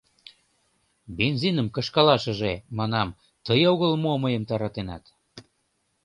—Бензиным 1.17 1.67
кышкалашыже, 1.75 2.53
манам, 2.77 3.09
тый 3.45 3.61
огыл 3.71 3.93
мо 4.03 4.13
мыйым 4.23 4.43
таратенат? 4.49 5.03